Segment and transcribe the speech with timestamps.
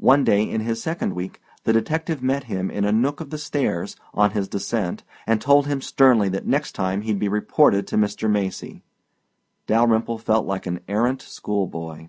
[0.00, 3.36] One day in his second week the detective met him in a nook of the
[3.36, 7.98] stairs, on his descent, and told him sternly that next time he'd be reported to
[7.98, 8.26] Mr.
[8.30, 8.82] Macy.
[9.66, 12.08] Dalyrimple felt like an errant schoolboy.